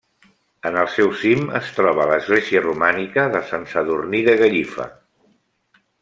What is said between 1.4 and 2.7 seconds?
es troba l'església